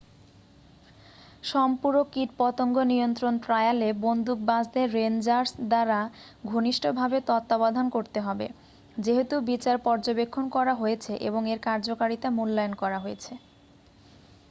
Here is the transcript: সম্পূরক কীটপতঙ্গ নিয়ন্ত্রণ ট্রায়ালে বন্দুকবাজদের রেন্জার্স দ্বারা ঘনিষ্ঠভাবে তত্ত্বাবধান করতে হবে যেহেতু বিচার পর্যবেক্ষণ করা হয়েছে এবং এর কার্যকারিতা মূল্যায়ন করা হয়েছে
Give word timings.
সম্পূরক 1.43 2.05
কীটপতঙ্গ 2.11 2.75
নিয়ন্ত্রণ 2.85 3.33
ট্রায়ালে 3.39 3.89
বন্দুকবাজদের 4.01 4.87
রেন্জার্স 4.93 5.51
দ্বারা 5.69 5.99
ঘনিষ্ঠভাবে 6.45 7.17
তত্ত্বাবধান 7.21 7.85
করতে 7.89 8.19
হবে 8.21 8.47
যেহেতু 8.97 9.35
বিচার 9.49 9.77
পর্যবেক্ষণ 9.79 10.45
করা 10.49 10.73
হয়েছে 10.73 11.11
এবং 11.21 11.41
এর 11.49 11.59
কার্যকারিতা 11.65 12.29
মূল্যায়ন 12.31 12.73
করা 12.73 12.97
হয়েছে 12.99 13.33